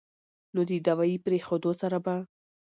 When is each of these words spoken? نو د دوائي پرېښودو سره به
نو 0.53 0.61
د 0.69 0.71
دوائي 0.87 1.15
پرېښودو 1.25 1.71
سره 1.81 1.97
به 2.05 2.15